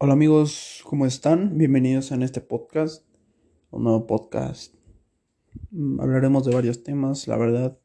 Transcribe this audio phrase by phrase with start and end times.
[0.00, 1.58] Hola amigos, ¿cómo están?
[1.58, 3.04] Bienvenidos en este podcast,
[3.72, 4.72] un nuevo podcast.
[5.72, 7.76] Mm, Hablaremos de varios temas, la verdad,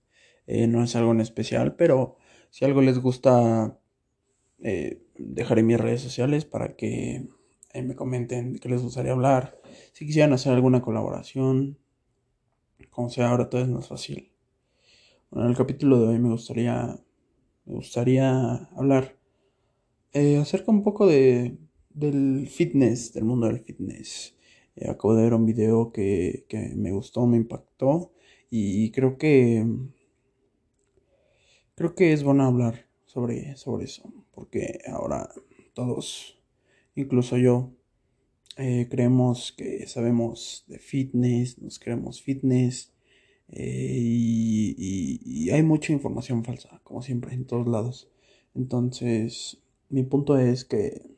[0.45, 2.17] eh, no es algo en especial, pero
[2.51, 3.79] si algo les gusta,
[4.59, 7.29] eh, dejaré mis redes sociales para que
[7.73, 9.59] eh, me comenten de qué les gustaría hablar.
[9.93, 11.79] Si quisieran hacer alguna colaboración,
[12.91, 14.31] como sea, ahora todo es más fácil.
[15.31, 16.95] Bueno, en el capítulo de hoy me gustaría,
[17.65, 19.17] me gustaría hablar
[20.13, 21.57] acerca un poco de
[21.93, 24.35] del fitness, del mundo del fitness.
[24.75, 28.11] Eh, acabo de ver un video que, que me gustó, me impactó
[28.49, 29.65] y creo que
[31.75, 35.29] creo que es bueno hablar sobre, sobre eso, porque ahora
[35.73, 36.39] todos,
[36.95, 37.71] incluso yo,
[38.57, 42.93] eh, creemos que sabemos de fitness, nos creemos fitness
[43.49, 48.09] eh, y, y- y hay mucha información falsa, como siempre, en todos lados.
[48.55, 51.12] Entonces, mi punto es que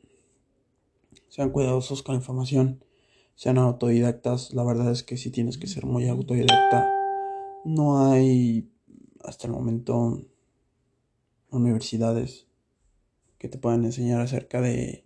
[1.36, 2.82] sean cuidadosos con la información,
[3.34, 4.54] sean autodidactas.
[4.54, 6.90] La verdad es que si tienes que ser muy autodidacta.
[7.62, 8.70] No hay
[9.22, 10.24] hasta el momento
[11.50, 12.46] universidades
[13.36, 15.04] que te puedan enseñar acerca de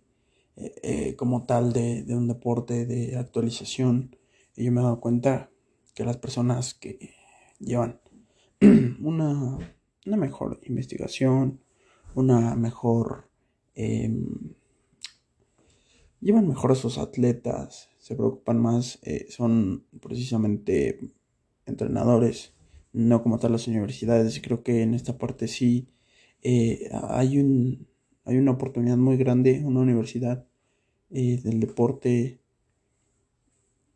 [0.55, 4.15] eh, eh, como tal de, de un deporte de actualización.
[4.55, 5.51] Y yo me he dado cuenta
[5.93, 7.13] que las personas que
[7.59, 7.99] llevan
[9.01, 9.57] una,
[10.05, 11.59] una mejor investigación,
[12.15, 13.29] una mejor
[13.75, 14.53] em,
[16.21, 21.11] llevan mejor a sus atletas, se preocupan más, eh, son precisamente
[21.65, 22.53] entrenadores,
[22.93, 24.39] no como tal las universidades.
[24.41, 25.89] Creo que en esta parte sí
[26.41, 27.87] eh, hay un,
[28.25, 30.45] hay una oportunidad muy grande, una universidad
[31.09, 32.39] eh, del deporte,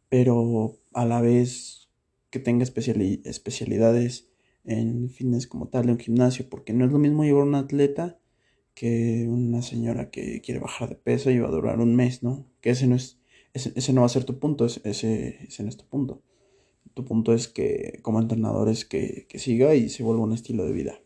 [0.10, 1.90] pero a la vez
[2.30, 4.30] que tenga especiali- especialidades
[4.64, 8.20] en fitness como tal, en un gimnasio, porque no es lo mismo llevar un atleta
[8.76, 12.46] que una señora que quiere bajar de peso y va a durar un mes, ¿no?
[12.62, 13.18] Que ese no es,
[13.54, 16.22] ese, no va a ser tu punto, ese, ese, ese no es tu punto.
[16.94, 20.66] Tu punto es que como entrenador es que, que siga y se vuelva un estilo
[20.66, 21.00] de vida.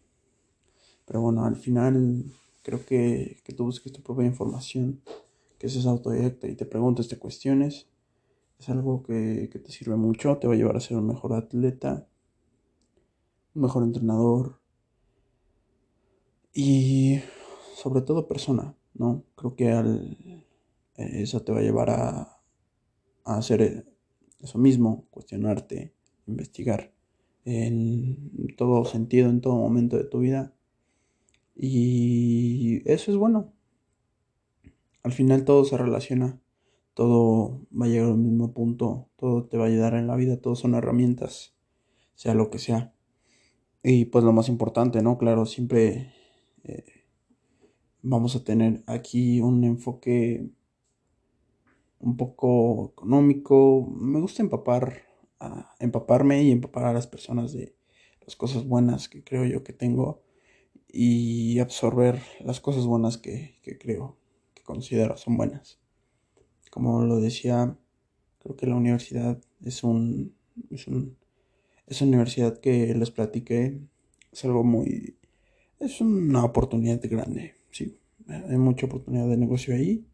[1.06, 2.26] Pero bueno, al final
[2.64, 5.02] creo que, que tú busques tu propia información,
[5.60, 7.88] que seas autodidacta y te preguntes, te cuestiones.
[8.60, 11.34] Es algo que, que te sirve mucho, te va a llevar a ser un mejor
[11.34, 12.08] atleta,
[13.54, 14.60] un mejor entrenador
[16.54, 17.20] y
[17.80, 19.24] sobre todo persona, ¿no?
[19.36, 20.18] Creo que al,
[20.98, 22.36] eh, eso te va a llevar a,
[23.24, 23.86] hacer
[24.42, 25.94] eso mismo, cuestionarte,
[26.26, 26.92] investigar
[27.46, 30.54] en todo sentido, en todo momento de tu vida.
[31.56, 33.54] Y eso es bueno.
[35.04, 36.42] Al final todo se relaciona,
[36.96, 40.38] todo va a llegar al mismo punto, todo te va a ayudar en la vida,
[40.38, 41.56] todo son herramientas,
[42.16, 42.94] sea lo que sea.
[43.84, 45.18] Y pues lo más importante, ¿no?
[45.18, 46.14] Claro, siempre
[46.64, 46.99] eh,
[48.02, 50.50] vamos a tener aquí un enfoque
[52.00, 53.88] un poco económico.
[54.00, 55.04] Me gusta empapar,
[55.40, 57.76] a- empaparme y empapar a las personas de
[58.26, 60.22] las cosas buenas que creo yo que tengo
[60.88, 64.18] y absorber las cosas buenas que, que creo,
[64.54, 65.80] que considero son buenas.
[66.72, 67.78] Como lo decía,
[68.40, 70.36] creo que la universidad es un,
[70.72, 71.18] es un,
[71.88, 73.80] esa universidad que les platiqué
[74.32, 75.18] es algo muy,
[75.80, 77.98] es una oportunidad grande, sí.
[78.28, 80.06] Hay mucha oportunidad de negocio ahí.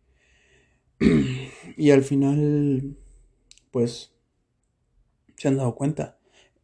[1.78, 2.96] Y al final,
[3.72, 4.14] pues,
[5.36, 6.18] se han dado cuenta.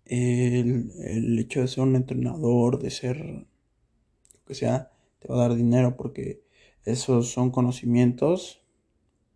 [0.06, 5.48] El, el hecho de ser un entrenador, de ser lo que sea, te va a
[5.48, 6.44] dar dinero porque
[6.86, 8.62] esos son conocimientos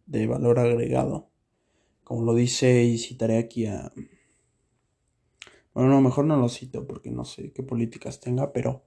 [0.05, 1.29] de valor agregado.
[2.03, 3.91] Como lo dice y citaré aquí a...
[5.73, 8.83] Bueno, no, mejor no lo cito porque no sé qué políticas tenga, pero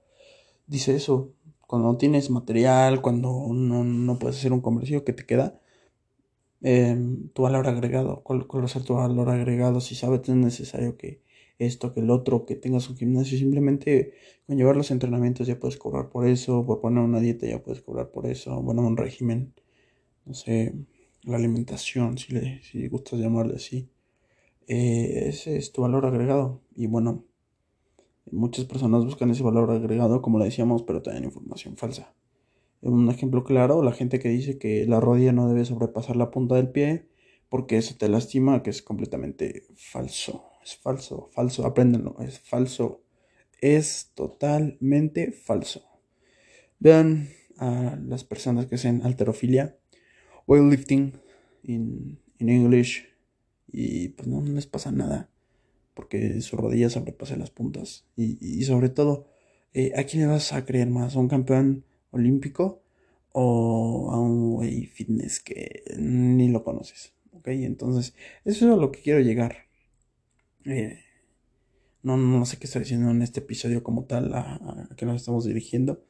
[0.65, 1.33] dice eso.
[1.69, 5.61] Cuando no tienes material, cuando no, no puedes hacer un comercio que te queda,
[6.61, 6.97] eh,
[7.33, 8.23] tu valor agregado.
[8.23, 9.79] ¿Cuál, cuál va a ser tu valor agregado?
[9.81, 11.21] Si sabes que es necesario que
[11.59, 14.13] esto, que el otro, que tengas un gimnasio, simplemente
[14.47, 17.81] con llevar los entrenamientos ya puedes cobrar por eso, por poner una dieta ya puedes
[17.81, 19.53] cobrar por eso, bueno, un régimen,
[20.25, 20.75] no sé,
[21.23, 23.89] la alimentación, si, le, si gustas llamarle así.
[24.67, 26.61] Eh, ese es tu valor agregado.
[26.75, 27.25] Y bueno,
[28.31, 32.13] muchas personas buscan ese valor agregado, como le decíamos, pero dan información falsa.
[32.81, 36.55] Un ejemplo claro, la gente que dice que la rodilla no debe sobrepasar la punta
[36.55, 37.09] del pie
[37.49, 40.45] porque eso te lastima, que es completamente falso.
[40.63, 43.01] Es falso, falso, apréndanlo, es falso.
[43.59, 45.83] Es totalmente falso.
[46.79, 49.77] Vean a las personas que hacen alterofilia,
[50.47, 51.19] weightlifting
[51.63, 53.09] in, in English,
[53.67, 55.28] y pues no les pasa nada
[55.99, 58.05] porque su rodilla sobrepasa las puntas.
[58.15, 59.27] Y, sobre todo,
[59.73, 61.17] eh, ¿a quién le vas a creer más?
[61.17, 62.81] ¿A un campeón olímpico
[63.33, 67.11] o a un güey fitness que ni lo conoces.
[67.33, 67.49] ¿Ok?
[67.49, 68.15] Entonces,
[68.45, 69.65] eso es a lo que quiero llegar.
[70.63, 70.99] Eh,
[72.01, 75.43] no, no sé qué estoy diciendo en este episodio como tal, a, que nos estamos
[75.43, 76.05] dirigiendo.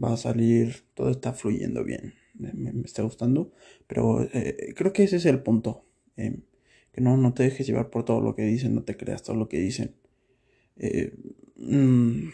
[0.00, 2.14] Va a salir, todo está fluyendo bien.
[2.34, 3.50] Me, está gustando.
[3.88, 5.84] Pero eh, creo que ese es el punto.
[6.16, 6.44] Eh,
[6.92, 9.36] que no, no te dejes llevar por todo lo que dicen, no te creas todo
[9.36, 9.94] lo que dicen.
[11.56, 12.28] Mm,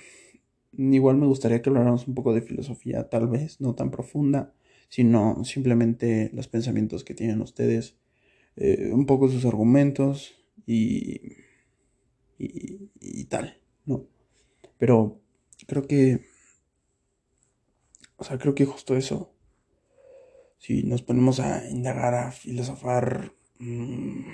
[0.94, 4.54] igual me gustaría que habláramos un poco de filosofía, tal vez, no tan profunda,
[4.88, 7.96] sino simplemente los pensamientos que tienen ustedes,
[8.56, 10.34] eh, un poco sus argumentos
[10.66, 11.20] y,
[12.38, 14.06] y, tal, ¿no?
[14.78, 15.20] Pero
[15.66, 16.20] creo que,
[18.16, 19.34] o sea, creo que justo eso,
[20.58, 24.30] si nos ponemos a indagar, a filosofar, mm,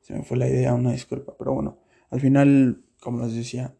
[0.00, 1.78] se me fue la idea, una disculpa, pero bueno,
[2.10, 3.74] al final, como les decía,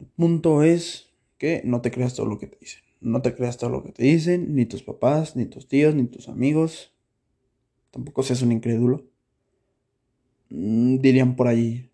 [0.00, 2.82] el punto es que no te creas todo lo que te dicen.
[3.00, 6.04] No te creas todo lo que te dicen, ni tus papás, ni tus tíos, ni
[6.04, 6.92] tus amigos.
[7.90, 9.08] Tampoco seas un incrédulo.
[10.50, 11.90] Mm, dirían por ahí.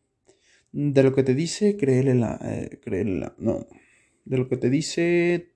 [0.72, 2.38] De lo que te dice, créele la.
[2.42, 3.66] Eh, la no.
[4.24, 5.52] De lo que te dice,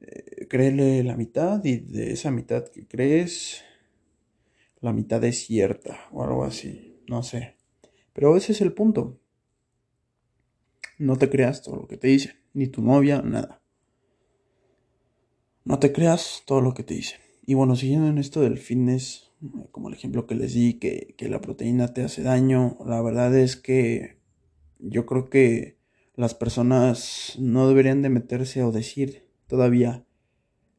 [0.00, 3.64] eh, créele la mitad y de esa mitad que crees,
[4.80, 7.02] la mitad es cierta o algo así.
[7.06, 7.56] No sé.
[8.12, 9.18] Pero ese es el punto.
[10.98, 13.62] No te creas todo lo que te dicen, ni tu novia, nada.
[15.64, 17.20] No te creas todo lo que te dicen.
[17.46, 19.30] Y bueno, siguiendo en esto del fitness,
[19.70, 23.56] como el ejemplo que les di, que, la proteína te hace daño, la verdad es
[23.56, 24.18] que
[24.78, 25.78] yo creo que
[26.16, 30.04] las personas no deberían de meterse o decir todavía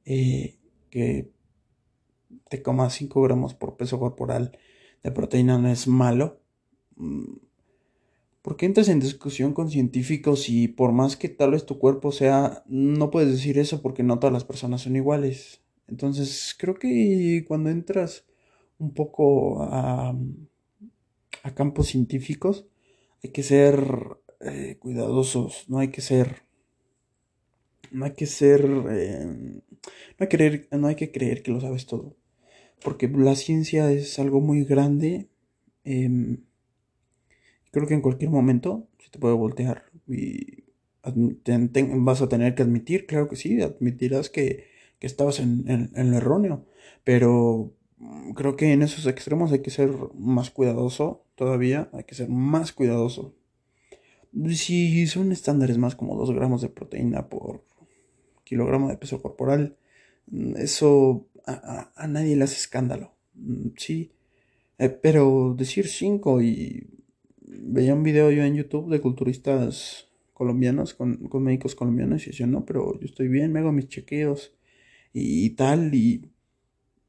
[0.05, 0.59] eh,
[0.89, 1.31] que
[2.51, 4.51] te comas 5 gramos por peso corporal
[5.03, 6.41] de proteína no es malo.
[6.97, 7.37] Mm,
[8.41, 12.63] porque entras en discusión con científicos y por más que tal vez tu cuerpo sea,
[12.67, 15.61] no puedes decir eso porque no todas las personas son iguales.
[15.87, 18.25] Entonces creo que cuando entras
[18.79, 20.13] un poco a,
[21.55, 22.65] campos científicos
[23.23, 23.81] hay que ser
[24.41, 26.43] eh, cuidadosos, no hay que ser...
[27.91, 28.61] No hay que ser...
[28.89, 32.15] Eh, no, hay que no hay que creer que lo sabes todo.
[32.83, 35.29] Porque la ciencia es algo muy grande.
[35.83, 36.37] Em,
[37.71, 40.63] creo que en cualquier momento se te puede voltear y
[41.03, 44.69] vas a tener que admitir, claro que sí, admitirás que,
[44.99, 46.67] estabas en, en, lo erróneo,
[47.03, 52.13] pero mm, creo que en esos extremos hay que ser más cuidadoso todavía, hay que
[52.13, 53.33] ser más cuidadoso.
[54.53, 57.65] Si son estándares más como 2 gramos de proteína por
[58.43, 59.75] kilogramo de peso corporal,
[60.27, 64.11] mm, eso a, a nadie le hace escándalo, mm, sí,
[64.81, 66.87] eh, pero decir 5 y
[67.41, 72.65] veía un video yo en YouTube de culturistas colombianos, con, médicos colombianos, y decían, no,
[72.65, 74.55] pero yo estoy bien, me hago mis chequeos
[75.13, 76.31] y, tal, y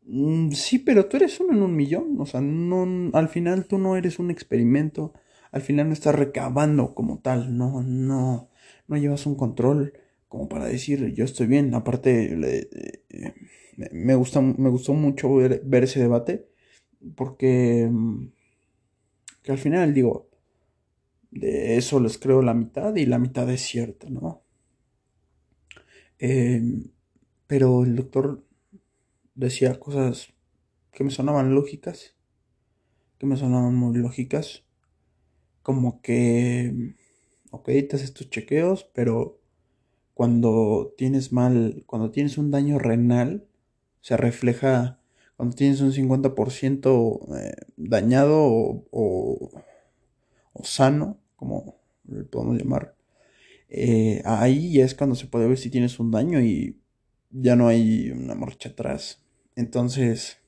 [0.04, 3.78] mm, sí, pero tú eres uno en un millón, o sea, no, al final tú
[3.78, 5.14] no eres un experimento,
[5.50, 8.50] al final no estás recabando como tal, no, no,
[8.86, 9.94] no llevas un control
[10.32, 13.34] como para decir yo estoy bien, aparte eh,
[13.92, 16.48] me, gusta, me gustó mucho ver, ver ese debate,
[17.14, 18.28] porque mm,
[19.42, 20.30] que al final digo,
[21.30, 24.42] de eso les creo la mitad y la mitad es cierta, ¿no?
[26.18, 26.84] Em,
[27.46, 28.42] pero el doctor
[29.34, 30.32] decía cosas
[30.92, 32.16] que me sonaban lógicas,
[33.18, 34.64] que me sonaban muy lógicas,
[35.62, 36.94] como que,
[37.50, 39.41] ok, te haces tus chequeos, pero
[40.14, 43.46] cuando tienes mal, cuando tienes un daño renal,
[44.00, 44.98] se refleja
[45.36, 49.50] cuando tienes un 50% eh, dañado o,
[50.52, 51.76] o sano, como
[52.06, 52.94] le podemos llamar,
[53.68, 56.78] eh, ahí ya es cuando se puede ver si tienes un daño y
[57.30, 59.24] ya no hay una marcha atrás.
[59.56, 60.38] Entonces,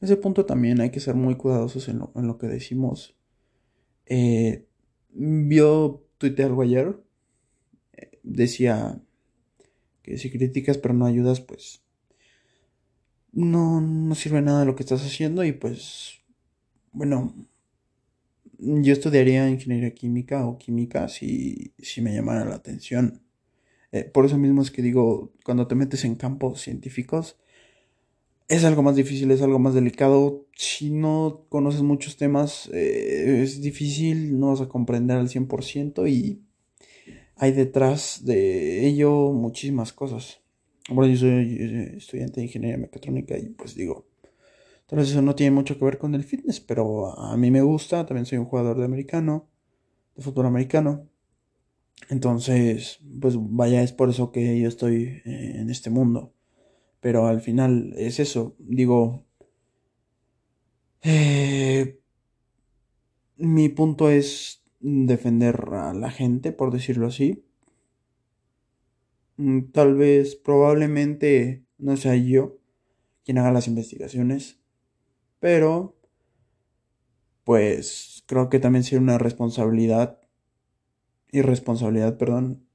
[0.00, 3.16] ese punto también hay que ser muy cuidadosos en lo, que decimos.
[4.06, 4.66] Eh,
[5.10, 7.01] vio, tuiteé algo ayer,
[8.22, 9.00] decía
[10.02, 11.82] que si criticas pero no ayudas, pues
[13.32, 16.20] no, no sirve nada lo que estás haciendo y pues,
[16.92, 17.34] bueno,
[18.58, 23.22] yo estudiaría ingeniería química o química si, si me llamara la atención.
[23.90, 27.36] Eh, por eso mismo es que digo, cuando te metes en campos científicos,
[28.48, 30.46] es algo más difícil, es algo más delicado.
[30.54, 36.42] Si no conoces muchos temas, eh, es difícil, no vas a comprender al 100% y
[37.42, 40.40] hay detrás de ello muchísimas cosas.
[40.88, 41.58] Bueno, yo soy
[41.96, 44.06] estudiante de ingeniería mecatrónica y pues digo,
[44.82, 48.06] entonces eso no tiene mucho que ver con el fitness, pero a mí me gusta,
[48.06, 49.48] también soy un jugador de americano,
[50.14, 51.08] de fútbol americano.
[52.10, 56.32] Entonces, pues vaya, es por eso que yo estoy eh, en este mundo.
[57.00, 59.26] Pero al final es eso, digo,
[61.02, 61.98] eh,
[63.36, 67.44] mi punto es defender a la gente, por decirlo así.
[69.36, 72.58] Mm, tal vez, probablemente, no sea yo
[73.24, 74.60] quien haga las investigaciones,
[75.40, 75.96] pero,
[77.44, 80.20] pues, creo que también sería una responsabilidad,
[81.32, 82.66] irresponsabilidad, perdón,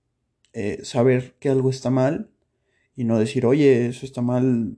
[0.54, 2.32] eh, saber que algo está mal
[2.96, 4.78] y no decir, oye, eso está mal,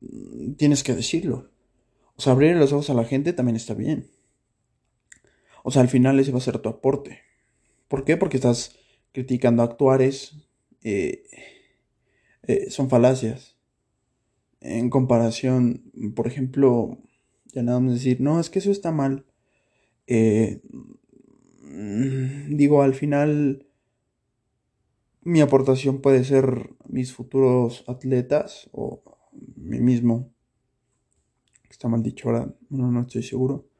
[0.00, 1.50] mm, tienes que decirlo.
[2.16, 4.06] O sea, abrir los ojos a la gente también está bien.
[5.62, 7.20] O sea, al final ese va a ser tu aporte.
[7.88, 8.16] ¿Por qué?
[8.16, 8.78] Porque estás
[9.12, 10.36] criticando actuares.
[10.82, 11.24] Eh,
[12.42, 13.56] eh, son falacias.
[14.60, 16.98] En comparación, por ejemplo,
[17.52, 19.26] ya nada más decir, no, es que eso está mal.
[20.06, 20.62] Eh,
[21.62, 23.66] mm, digo, al final
[25.22, 29.02] mi aportación puede ser mis futuros atletas o
[29.56, 30.32] mí mismo.
[31.70, 33.71] Está mal dicho ahora, no, no estoy seguro.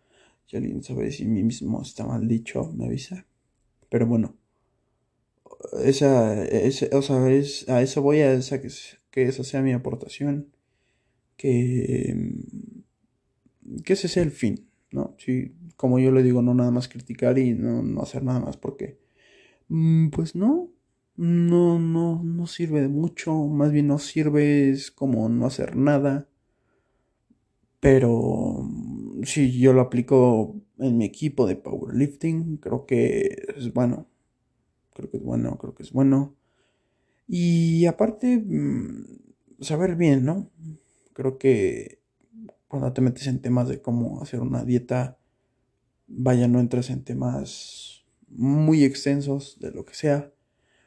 [0.52, 3.24] Si alguien sabe si mí mismo está mal dicho, me avisa.
[3.88, 4.36] Pero bueno,
[5.82, 6.44] esa,
[6.92, 8.68] o sea, es, a eso voy a esa, que,
[9.10, 10.52] que esa sea mi aportación.
[11.38, 12.34] Que,
[13.82, 15.14] que ese sea el fin, ¿no?
[15.16, 18.58] Si, como yo le digo, no nada más criticar y no, no hacer nada más
[18.58, 18.98] porque,
[19.68, 20.70] mm, pues no,
[21.16, 26.28] no, no, no sirve de mucho, más bien no sirve es como no hacer nada.
[27.80, 28.68] Pero
[29.24, 34.08] si yo lo aplico en mi equipo de powerlifting, creo que es bueno.
[34.94, 36.36] Creo que es bueno, creo que es bueno.
[37.28, 39.04] Y aparte, mm,
[39.60, 40.50] saber bien, ¿no?
[41.14, 42.00] Creo que
[42.68, 45.18] cuando te metes en temas de cómo hacer una dieta,
[46.06, 50.32] vaya, no entras en temas muy extensos de lo que sea.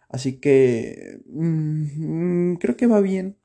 [0.10, 3.38] Así que mm, mm, creo que va bien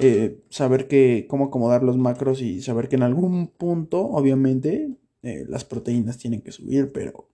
[0.00, 5.44] eh, saber que cómo acomodar los macros y saber que en algún punto, obviamente, eh,
[5.48, 7.28] las proteínas tienen que subir, pero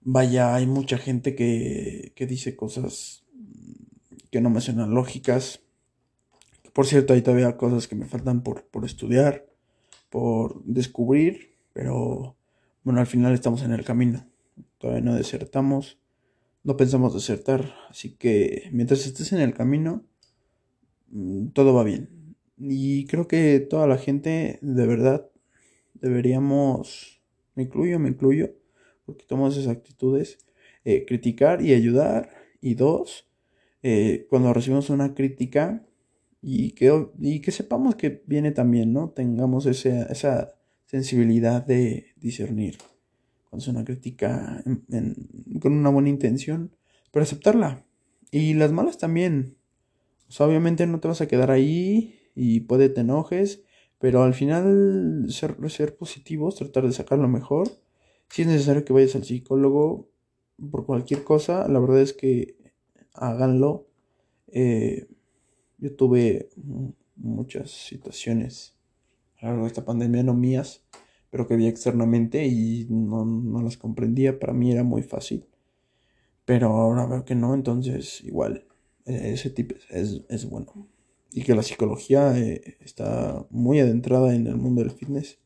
[0.00, 3.24] vaya, hay mucha gente que, que dice cosas
[4.30, 5.60] que no me suenan lógicas.
[6.72, 9.46] Por cierto, hay todavía cosas que me faltan por, por estudiar,
[10.08, 12.36] por descubrir, pero
[12.84, 14.26] bueno, al final estamos en el camino.
[14.78, 15.98] Todavía no desertamos,
[16.64, 20.04] no pensamos desertar, así que mientras estés en el camino,
[21.52, 22.36] todo va bien.
[22.58, 25.30] Y creo que toda la gente, de verdad,
[25.94, 27.20] deberíamos,
[27.54, 28.54] me incluyo, me incluyo,
[29.04, 30.38] porque tomamos esas actitudes,
[30.84, 32.30] eh, criticar y ayudar.
[32.60, 33.28] Y dos,
[33.82, 35.84] eh, cuando recibimos una crítica
[36.40, 39.10] y que, y que sepamos que viene también, ¿no?
[39.10, 40.54] Tengamos esa
[40.86, 42.78] sensibilidad de discernir.
[43.48, 44.62] Cuando es una crítica
[45.60, 46.74] con una buena intención,
[47.10, 47.84] pero aceptarla.
[48.30, 49.56] Y las malas también,
[50.40, 53.62] obviamente no te vas a quedar ahí y puede te enojes,
[53.98, 57.68] pero al final ser, ser positivos, tratar de sacar lo mejor.
[58.28, 60.08] Si es necesario que vayas al psicólogo
[60.70, 62.56] por cualquier cosa, la verdad es que
[63.14, 63.86] háganlo.
[64.48, 65.06] Eh,
[65.78, 66.48] yo tuve
[67.16, 68.76] muchas situaciones
[69.38, 70.84] a lo largo de esta pandemia, no mías,
[71.30, 74.38] pero que vi externamente y no, no las comprendía.
[74.38, 75.46] Para mí era muy fácil.
[76.44, 78.66] Pero ahora veo que no, entonces igual
[79.04, 80.88] ese tipo es, bueno.
[81.30, 85.38] Y que la psicología eh, está muy adentrada en el mundo del fitness.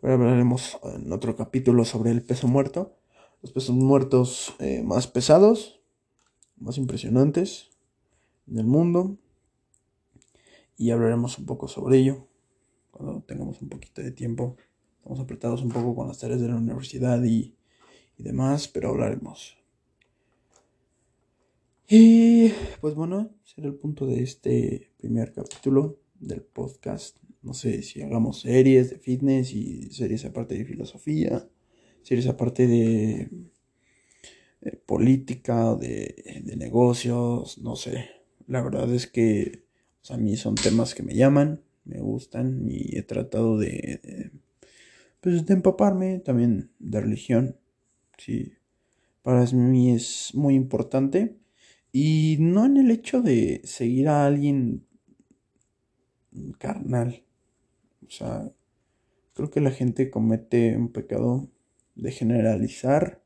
[0.00, 2.96] Pero hablaremos en otro capítulo sobre el peso muerto.
[3.42, 5.80] Los pesos muertos eh, más pesados,
[6.56, 7.70] más impresionantes
[8.46, 9.18] del mundo.
[10.76, 12.28] Y hablaremos un poco sobre ello
[12.90, 14.56] cuando tengamos un poquito de tiempo.
[14.98, 17.56] Estamos apretados un poco con las tareas de la universidad y
[18.18, 19.56] demás, pero hablaremos.
[21.88, 22.48] Y
[22.80, 27.18] pues bueno, será el punto de este primer capítulo del podcast.
[27.42, 31.48] No sé si hagamos series de fitness y series aparte de filosofía,
[32.02, 33.30] series aparte de,
[34.84, 38.10] política o de, de, negocios, no sé.
[38.48, 39.62] La verdad es que
[40.10, 44.32] a mí son temas que me llaman, me gustan y he tratado de, de,
[45.20, 47.56] pues, de empaparme también de religión.
[48.18, 48.54] Sí,
[49.22, 51.36] para mí es muy importante
[51.98, 54.84] y no en el hecho de seguir a alguien
[56.58, 57.24] carnal.
[58.06, 58.52] O sea,
[59.32, 61.48] creo que la gente comete un pecado
[61.94, 63.22] de generalizar.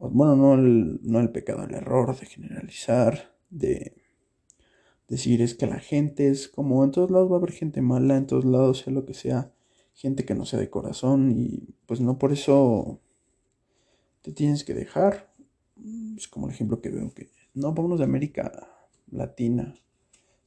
[0.00, 3.94] Bueno, no el, no el pecado, el error de generalizar, de
[5.06, 8.16] decir es que la gente es como en todos lados va a haber gente mala,
[8.16, 9.52] en todos lados sea lo que sea,
[9.94, 13.00] gente que no sea de corazón y pues no por eso
[14.22, 15.32] te tienes que dejar.
[16.16, 18.52] Es como el ejemplo que veo que, no, vámonos de América
[19.10, 19.74] Latina.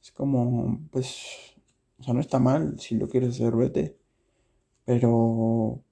[0.02, 1.54] Es como, pues,
[1.98, 3.96] o sea, no está mal si lo quieres hacer, vete.
[4.84, 5.82] Pero,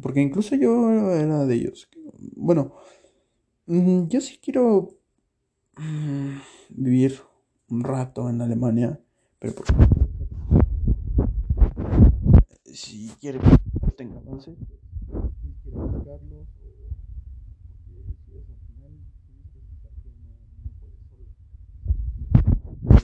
[0.00, 1.88] porque incluso yo era de ellos.
[2.36, 2.74] Bueno,
[3.66, 4.96] mm, yo sí quiero
[5.76, 6.38] mm,
[6.70, 7.20] vivir
[7.68, 9.00] un rato en Alemania,
[9.38, 9.66] pero por
[12.72, 13.38] si quiere
[13.96, 14.56] tenga avance,
[15.40, 16.43] si quiere buscarlo,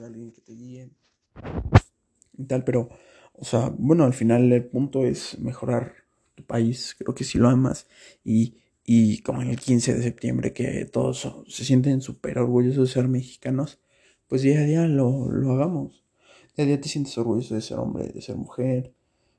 [0.05, 0.91] alguien que te guíe
[2.37, 2.89] y tal, pero,
[3.35, 5.95] o sea, bueno, al final el punto es mejorar
[6.35, 7.87] tu país, creo que si lo amas
[8.25, 12.95] y, y como en el 15 de septiembre que todos se sienten súper orgullosos de
[12.95, 13.79] ser mexicanos,
[14.27, 16.05] pues día a día lo, lo hagamos.
[16.57, 18.95] Día a día te sientes orgulloso de ser hombre, de ser mujer.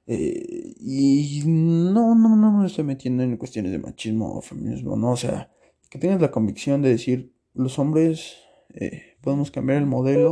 [0.08, 5.12] Eh, y no, no, no me estoy metiendo en cuestiones de machismo o feminismo, no,
[5.12, 5.51] o sea,
[5.89, 8.38] que tengas la convicción de decir, los hombres
[8.74, 10.31] eh, podemos cambiar el modelo,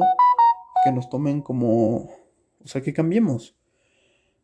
[0.84, 2.10] que nos tomen como,
[2.64, 3.56] o sea, que cambiemos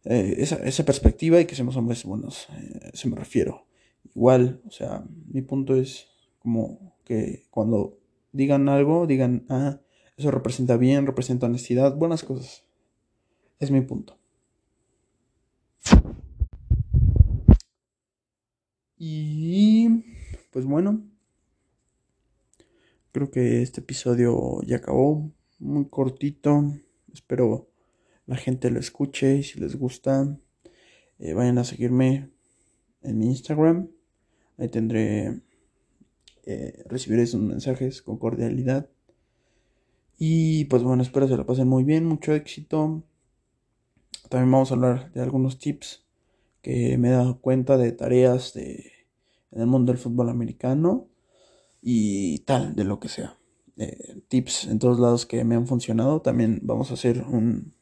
[0.03, 3.65] eh, esa, esa, perspectiva y que seamos hombres buenos, eh, se me refiero.
[4.13, 6.07] Igual, o sea, mi punto es
[6.39, 7.97] como que cuando
[8.31, 9.79] digan algo, digan, ah,
[10.17, 12.63] eso representa bien, representa honestidad, buenas cosas.
[13.59, 14.17] Es mi punto.
[18.97, 19.89] Y
[20.51, 21.03] pues bueno,
[23.15, 26.73] Creo que este episodio ya acabó, muy cortito.
[27.13, 27.69] Espero
[28.25, 30.37] la gente lo escuche y si les gusta,
[31.19, 32.29] eh, vayan a seguirme
[33.03, 33.87] en mi Instagram.
[34.57, 35.39] Ahí tendré,
[36.43, 38.89] eh, recibiré sus mensajes con cordialidad.
[40.17, 43.01] Y pues bueno, espero se la pasen muy bien, mucho éxito.
[44.27, 46.03] También vamos a hablar de algunos tips
[46.61, 48.91] que me he dado cuenta de tareas de,
[49.51, 51.07] en el mundo del fútbol americano
[51.87, 53.37] y tal, de lo que sea.
[53.77, 56.19] Eh, tips en todos lados que me han funcionado.
[56.19, 57.73] También vamos a hacer un,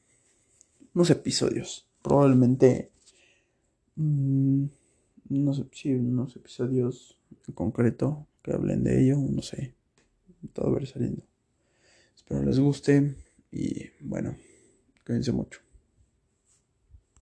[0.93, 1.87] unos episodios.
[2.01, 2.91] Probablemente,
[3.95, 4.65] mm,
[5.29, 9.15] no sé, sí, unos episodios en concreto que hablen de ello.
[9.17, 9.73] No sé,
[10.51, 11.23] todo ver saliendo.
[12.13, 13.15] Espero les guste
[13.53, 14.35] y bueno,
[15.05, 15.61] cuídense mucho.